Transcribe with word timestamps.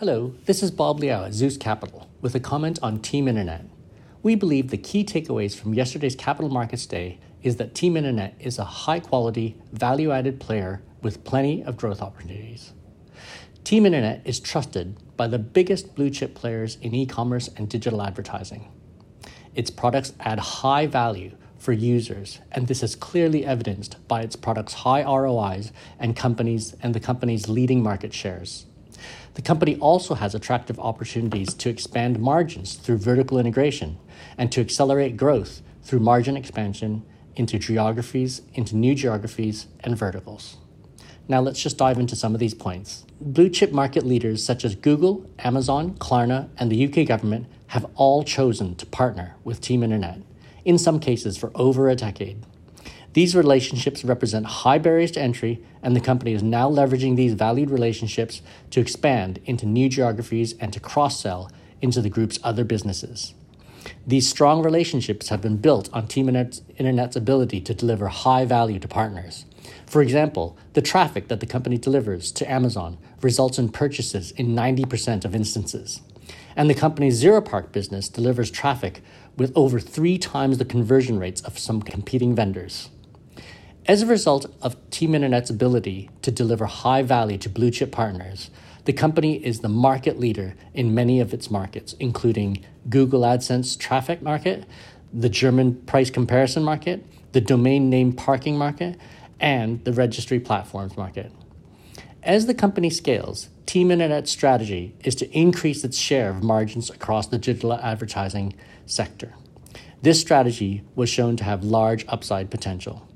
Hello, 0.00 0.32
this 0.46 0.62
is 0.62 0.70
Bob 0.70 0.98
Liao 1.00 1.26
at 1.26 1.34
Zeus 1.34 1.58
Capital 1.58 2.08
with 2.22 2.34
a 2.34 2.40
comment 2.40 2.78
on 2.82 3.00
Team 3.00 3.28
Internet. 3.28 3.66
We 4.22 4.34
believe 4.34 4.70
the 4.70 4.78
key 4.78 5.04
takeaways 5.04 5.54
from 5.54 5.74
yesterday's 5.74 6.16
Capital 6.16 6.48
Markets 6.48 6.86
Day 6.86 7.18
is 7.42 7.56
that 7.56 7.74
Team 7.74 7.98
Internet 7.98 8.34
is 8.40 8.58
a 8.58 8.64
high 8.64 9.00
quality, 9.00 9.58
value 9.72 10.10
added 10.10 10.40
player 10.40 10.80
with 11.02 11.22
plenty 11.24 11.62
of 11.62 11.76
growth 11.76 12.00
opportunities. 12.00 12.72
Team 13.62 13.84
Internet 13.84 14.22
is 14.24 14.40
trusted 14.40 14.96
by 15.18 15.26
the 15.26 15.38
biggest 15.38 15.94
blue 15.94 16.08
chip 16.08 16.34
players 16.34 16.78
in 16.80 16.94
e 16.94 17.04
commerce 17.04 17.50
and 17.54 17.68
digital 17.68 18.00
advertising. 18.00 18.72
Its 19.54 19.70
products 19.70 20.14
add 20.18 20.38
high 20.38 20.86
value 20.86 21.36
for 21.58 21.72
users, 21.72 22.40
and 22.52 22.68
this 22.68 22.82
is 22.82 22.96
clearly 22.96 23.44
evidenced 23.44 23.98
by 24.08 24.22
its 24.22 24.34
products' 24.34 24.72
high 24.72 25.02
ROIs 25.02 25.72
and 25.98 26.16
companies 26.16 26.74
and 26.82 26.94
the 26.94 27.00
company's 27.00 27.50
leading 27.50 27.82
market 27.82 28.14
shares. 28.14 28.64
The 29.34 29.42
company 29.42 29.76
also 29.76 30.14
has 30.14 30.34
attractive 30.34 30.78
opportunities 30.78 31.54
to 31.54 31.68
expand 31.68 32.18
margins 32.18 32.74
through 32.74 32.98
vertical 32.98 33.38
integration 33.38 33.98
and 34.36 34.50
to 34.52 34.60
accelerate 34.60 35.16
growth 35.16 35.62
through 35.82 36.00
margin 36.00 36.36
expansion 36.36 37.04
into 37.36 37.58
geographies, 37.58 38.42
into 38.54 38.76
new 38.76 38.94
geographies 38.94 39.66
and 39.80 39.96
verticals. 39.96 40.56
Now 41.28 41.40
let's 41.40 41.62
just 41.62 41.78
dive 41.78 41.98
into 41.98 42.16
some 42.16 42.34
of 42.34 42.40
these 42.40 42.54
points. 42.54 43.04
Blue 43.20 43.48
chip 43.48 43.72
market 43.72 44.04
leaders 44.04 44.44
such 44.44 44.64
as 44.64 44.74
Google, 44.74 45.30
Amazon, 45.38 45.94
Klarna, 45.94 46.48
and 46.58 46.70
the 46.70 46.86
UK 46.86 47.06
government 47.06 47.46
have 47.68 47.86
all 47.94 48.24
chosen 48.24 48.74
to 48.74 48.86
partner 48.86 49.36
with 49.44 49.60
Team 49.60 49.84
Internet, 49.84 50.22
in 50.64 50.76
some 50.76 50.98
cases 50.98 51.36
for 51.36 51.52
over 51.54 51.88
a 51.88 51.94
decade. 51.94 52.44
These 53.12 53.34
relationships 53.34 54.04
represent 54.04 54.46
high 54.46 54.78
barriers 54.78 55.10
to 55.12 55.20
entry, 55.20 55.60
and 55.82 55.96
the 55.96 56.00
company 56.00 56.32
is 56.32 56.42
now 56.42 56.70
leveraging 56.70 57.16
these 57.16 57.34
valued 57.34 57.70
relationships 57.70 58.40
to 58.70 58.80
expand 58.80 59.40
into 59.44 59.66
new 59.66 59.88
geographies 59.88 60.54
and 60.60 60.72
to 60.72 60.80
cross 60.80 61.20
sell 61.20 61.50
into 61.82 62.00
the 62.00 62.10
group's 62.10 62.38
other 62.44 62.64
businesses. 62.64 63.34
These 64.06 64.28
strong 64.28 64.62
relationships 64.62 65.30
have 65.30 65.40
been 65.40 65.56
built 65.56 65.88
on 65.92 66.06
Team 66.06 66.28
Internet's 66.28 67.16
ability 67.16 67.60
to 67.62 67.74
deliver 67.74 68.08
high 68.08 68.44
value 68.44 68.78
to 68.78 68.86
partners. 68.86 69.44
For 69.86 70.02
example, 70.02 70.56
the 70.74 70.82
traffic 70.82 71.28
that 71.28 71.40
the 71.40 71.46
company 71.46 71.78
delivers 71.78 72.30
to 72.32 72.50
Amazon 72.50 72.98
results 73.22 73.58
in 73.58 73.70
purchases 73.70 74.30
in 74.32 74.54
90% 74.54 75.24
of 75.24 75.34
instances 75.34 76.00
and 76.56 76.68
the 76.68 76.74
company's 76.74 77.22
ZeroPark 77.22 77.72
business 77.72 78.08
delivers 78.08 78.50
traffic 78.50 79.02
with 79.36 79.52
over 79.54 79.80
three 79.80 80.18
times 80.18 80.58
the 80.58 80.64
conversion 80.64 81.18
rates 81.18 81.40
of 81.42 81.58
some 81.58 81.82
competing 81.82 82.34
vendors. 82.34 82.90
As 83.90 84.02
a 84.02 84.06
result 84.06 84.46
of 84.62 84.76
Team 84.90 85.16
Internet's 85.16 85.50
ability 85.50 86.10
to 86.22 86.30
deliver 86.30 86.66
high 86.66 87.02
value 87.02 87.36
to 87.38 87.48
blue 87.48 87.72
chip 87.72 87.90
partners, 87.90 88.48
the 88.84 88.92
company 88.92 89.44
is 89.44 89.62
the 89.62 89.68
market 89.68 90.16
leader 90.16 90.54
in 90.72 90.94
many 90.94 91.18
of 91.18 91.34
its 91.34 91.50
markets, 91.50 91.94
including 91.94 92.64
Google 92.88 93.22
AdSense 93.22 93.76
traffic 93.76 94.22
market, 94.22 94.64
the 95.12 95.28
German 95.28 95.74
price 95.86 96.08
comparison 96.08 96.62
market, 96.62 97.04
the 97.32 97.40
domain 97.40 97.90
name 97.90 98.12
parking 98.12 98.56
market, 98.56 98.96
and 99.40 99.84
the 99.84 99.92
registry 99.92 100.38
platforms 100.38 100.96
market. 100.96 101.32
As 102.22 102.46
the 102.46 102.54
company 102.54 102.90
scales, 102.90 103.48
Team 103.66 103.90
Internet's 103.90 104.30
strategy 104.30 104.94
is 105.02 105.16
to 105.16 105.28
increase 105.36 105.82
its 105.82 105.98
share 105.98 106.30
of 106.30 106.44
margins 106.44 106.90
across 106.90 107.26
the 107.26 107.38
digital 107.38 107.72
advertising 107.72 108.54
sector. 108.86 109.34
This 110.00 110.20
strategy 110.20 110.84
was 110.94 111.10
shown 111.10 111.34
to 111.38 111.42
have 111.42 111.64
large 111.64 112.04
upside 112.06 112.52
potential. 112.52 113.09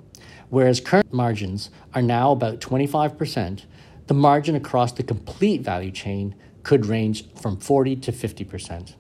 Whereas 0.55 0.79
current 0.79 1.13
margins 1.13 1.69
are 1.95 2.01
now 2.01 2.31
about 2.31 2.61
25%, 2.61 3.65
the 4.07 4.15
margin 4.15 4.55
across 4.55 4.93
the 4.93 5.03
complete 5.03 5.63
value 5.63 5.91
chain 5.91 6.37
could 6.63 6.87
range 6.87 7.25
from 7.35 7.57
40 7.59 7.97
to 7.97 8.13
50%. 8.13 8.95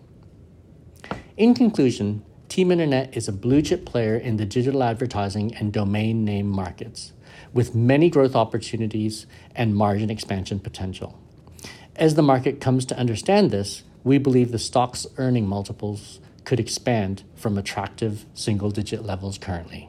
In 1.37 1.55
conclusion, 1.55 2.25
Team 2.49 2.73
Internet 2.73 3.17
is 3.17 3.29
a 3.29 3.33
blue 3.33 3.63
chip 3.63 3.87
player 3.87 4.17
in 4.17 4.37
the 4.37 4.45
digital 4.45 4.83
advertising 4.83 5.55
and 5.55 5.73
domain 5.73 6.25
name 6.25 6.49
markets 6.49 7.13
with 7.53 7.73
many 7.73 8.11
growth 8.11 8.35
opportunities 8.35 9.29
and 9.55 9.77
margin 9.77 10.11
expansion 10.11 10.59
potential. 10.59 11.17
As 11.95 12.17
the 12.17 12.23
market 12.23 12.61
comes 12.61 12.85
to 12.87 12.99
understand 12.99 13.53
this, 13.53 13.85
we 14.03 14.19
believe 14.19 14.51
the 14.51 14.59
stock's 14.59 15.07
earning 15.19 15.47
multiples 15.47 16.19
could 16.43 16.59
expand 16.59 17.23
from 17.37 17.57
attractive 17.57 18.27
single 18.35 18.73
digit 18.73 19.05
levels 19.05 19.39
currently. 19.39 19.89